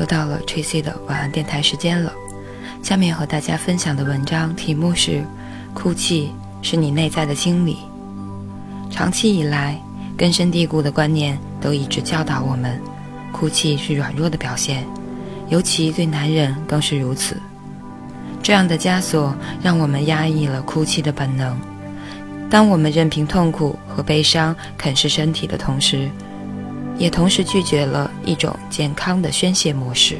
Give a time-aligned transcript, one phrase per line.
[0.00, 2.10] 又到了 Tracy 的晚安电台时间了。
[2.82, 5.22] 下面和大家分享的文章题目是：
[5.74, 7.76] 哭泣是你内在的清理。
[8.90, 9.78] 长期以来，
[10.16, 12.80] 根深蒂固的观念都一直教导我们，
[13.30, 14.86] 哭泣是软弱的表现，
[15.50, 17.36] 尤其对男人更是如此。
[18.42, 21.54] 这样的枷锁让我们压抑了哭泣的本能。
[22.48, 26.08] 当我们任凭痛苦和悲伤啃噬身体的同时，
[27.00, 30.18] 也同时拒绝了一种健康的宣泄模式，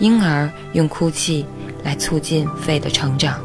[0.00, 1.46] 因而用哭泣
[1.84, 3.40] 来促进肺的成长。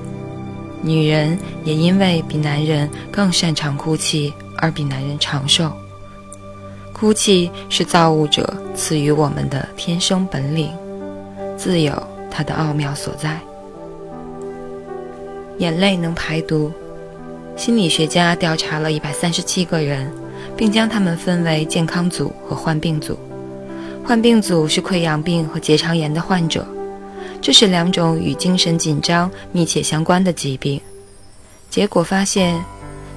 [0.82, 5.72] 女人也因为比男人更擅长哭泣而比男人长寿。
[6.92, 10.72] 哭泣是造物者赐予我们的天生本领，
[11.56, 13.40] 自有它的奥妙所在。
[15.60, 16.72] 眼泪能排毒。
[17.56, 20.12] 心理学家调查了一百三十七个人，
[20.56, 23.18] 并将他们分为健康组和患病组。
[24.04, 26.66] 患病组是溃疡病和结肠炎的患者，
[27.42, 30.82] 这是两种与精神紧张密切相关的疾病。
[31.70, 32.62] 结果发现，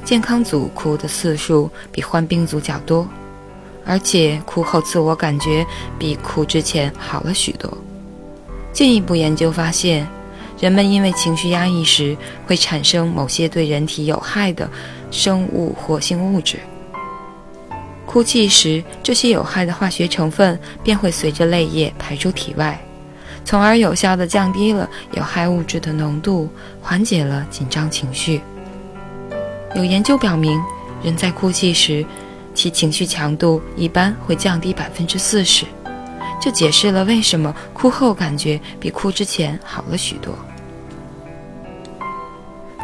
[0.04, 3.08] 健康组哭的次数比患病组较多，
[3.84, 5.66] 而且哭后自我感觉
[5.98, 7.72] 比哭之前好了许多。
[8.72, 10.06] 进一步研究发现。
[10.60, 14.70] 人们因为情绪压抑时会产生某些对人体有害的
[15.10, 16.58] 生物活性物质，
[18.14, 22.80] 哭泣时这些有害的化学成分便会随着泪液排出体外，
[23.44, 26.48] 从而有效地降低了有害物质的浓度，
[26.80, 28.40] 缓解了紧张情绪。
[29.74, 30.62] 有研究表明，
[31.02, 32.06] 人在哭泣时，
[32.54, 35.66] 其情绪强度一般会降低百分之四十，
[36.40, 40.32] 这解释了为什么哭后感觉比哭之前好了许多。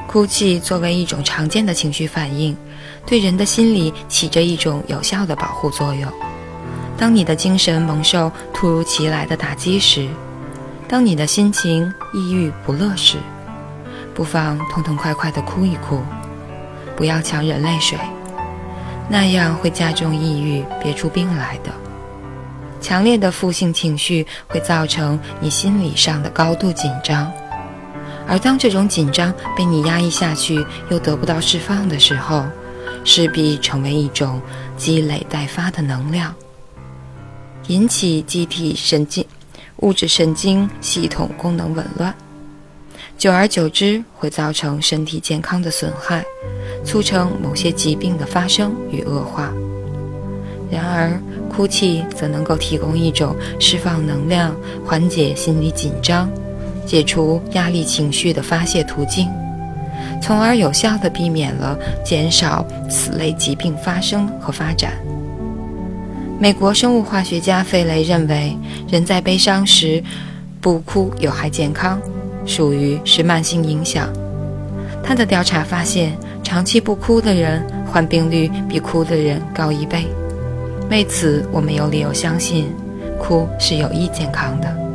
[0.09, 2.56] 哭泣作为一种常见的情绪反应，
[3.06, 6.11] 对人的心理起着一种有效的保护作用。
[6.97, 10.09] 当你的精神蒙受突如其来的打击时，
[10.87, 13.16] 当你的心情抑郁不乐时，
[14.15, 16.00] 不妨痛痛快快地哭一哭，
[16.97, 17.99] 不要强忍泪水，
[19.09, 21.72] 那样会加重抑郁，憋出病来的。
[22.81, 27.31] 强烈的负性情绪会造成你心理上的高度紧张。
[28.27, 32.44] 而当这种紧张被你压抑下去，又得不到释放的时候，
[33.05, 34.41] 势必成为一种
[34.77, 36.34] 积累待发的能量，
[37.69, 39.25] 引起机体神经、
[39.78, 42.15] 物质神经系统功能紊乱，
[43.16, 46.25] 久而久之会造成身体健康的损害，
[46.84, 49.53] 促成某些疾病的发生与恶化。
[50.71, 56.31] 然而，哭泣则能够提供一种释放能量、缓解心理紧张。
[56.87, 59.28] 解除压力情绪的发泄途径，
[60.20, 64.92] 从而有效地避免了减少此类疾病发生和发展。
[66.38, 68.56] 美国生物化学家费雷认为，
[68.88, 70.03] 人在悲伤时
[70.60, 72.00] 不哭有害健康，
[72.47, 74.08] 属于是慢性影响。
[75.03, 80.06] 他的调查发现，长期不哭的人患病率比哭的人高一倍。
[80.91, 82.72] 为此，我们有理由相信，
[83.19, 84.90] 哭是有益健康的。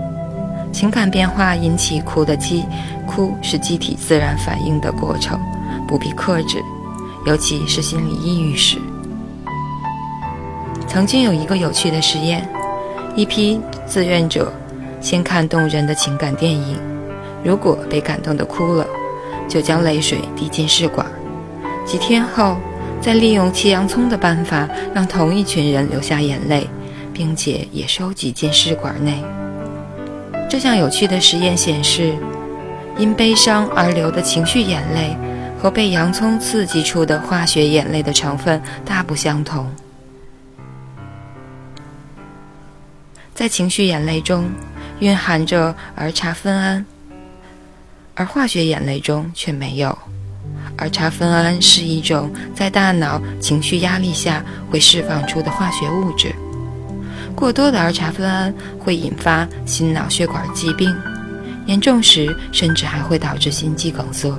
[0.76, 2.66] 情感变化引起哭的机，
[3.08, 5.40] 哭是机体自然反应的过程，
[5.88, 6.62] 不必克制，
[7.26, 8.78] 尤其是心理抑郁时。
[10.86, 12.46] 曾经有一个有趣的实验，
[13.16, 14.52] 一批志愿者
[15.00, 16.78] 先看动人的情感电影，
[17.42, 18.86] 如果被感动的哭了，
[19.48, 21.08] 就将泪水滴进试管，
[21.86, 22.58] 几天后
[23.00, 26.68] 再利用切洋葱的办法让同一群人流下眼泪，
[27.14, 29.24] 并且也收集进试管内。
[30.48, 32.16] 这项有趣的实验显示，
[32.98, 35.18] 因悲伤而流的情绪眼泪
[35.60, 39.70] 和被洋葱刺激出的化学眼泪的成分大不相同。
[43.34, 44.50] 在情绪眼泪中
[45.00, 46.86] 蕴含着儿茶酚胺，
[48.14, 49.98] 而化学眼泪中却没有。
[50.78, 56.34] 儿茶酚胺是一种在大脑情绪压力下会释放出的化学物质。
[57.36, 60.96] 过多的儿茶酚胺会引发心脑血管疾病，
[61.66, 64.34] 严重时甚至还会导致心肌梗塞。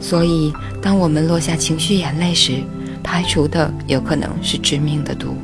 [0.00, 2.62] 所以，当我们落下情绪眼泪时，
[3.02, 5.36] 排除的有可能是致命的毒。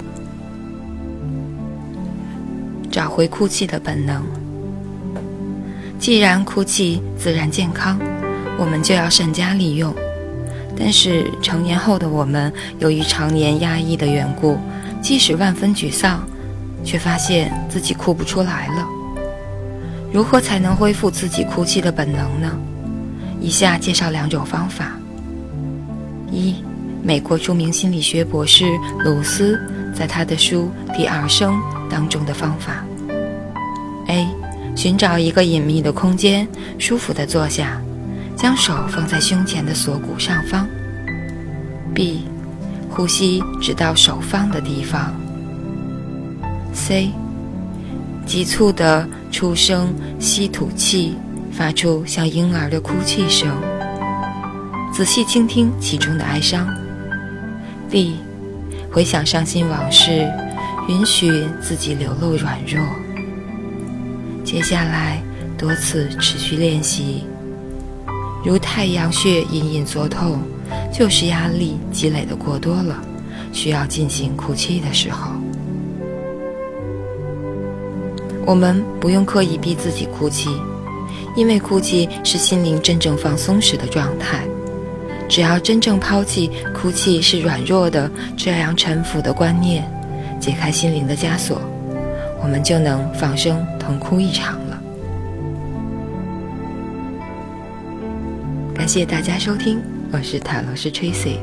[2.90, 4.24] 找回哭泣的本能。
[5.98, 7.98] 既然哭泣自然健康，
[8.58, 9.92] 我们就要善加利用。
[10.78, 14.58] 但是成年后的我们，由于常年压抑的缘故，
[15.02, 16.26] 即使万分沮丧。
[16.86, 18.86] 却发现自己哭不出来了。
[20.12, 22.50] 如何才能恢复自己哭泣的本能呢？
[23.40, 24.92] 以下介绍两种方法：
[26.30, 26.54] 一，
[27.02, 28.64] 美国著名心理学博士
[29.04, 29.60] 鲁斯
[29.94, 31.54] 在他的书《第二声》
[31.90, 32.82] 当中的方法。
[34.08, 34.26] ：A.
[34.74, 36.48] 寻找一个隐秘的空间，
[36.78, 37.80] 舒服的坐下，
[38.36, 40.66] 将手放在胸前的锁骨上方。
[41.92, 42.26] B.
[42.88, 45.14] 呼吸直到手放的地方。
[46.76, 47.10] C.
[48.26, 51.16] 急促地出声吸吐气，
[51.50, 53.48] 发出像婴儿的哭泣声。
[54.92, 56.68] 仔细倾听其中的哀伤。
[57.90, 58.16] D.
[58.92, 60.30] 回想伤心往事，
[60.88, 61.30] 允许
[61.62, 62.84] 自己流露软弱。
[64.44, 65.22] 接下来
[65.56, 67.24] 多次持续练习，
[68.44, 70.40] 如太阳穴隐隐作痛，
[70.92, 73.02] 就是压力积累的过多了，
[73.52, 75.32] 需要进行哭泣的时候。
[78.46, 80.48] 我们不用刻意逼自己哭泣，
[81.34, 84.46] 因为哭泣是心灵真正放松时的状态。
[85.28, 89.84] 只要真正抛弃哭泣是软弱的这样陈腐的观念，
[90.38, 91.60] 解开心灵的枷锁，
[92.40, 94.80] 我们就能放声痛哭一场了。
[98.72, 99.82] 感谢大家收听，
[100.12, 101.38] 我是塔罗斯 Tracy，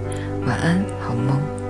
[0.47, 1.62] 晚安，好梦。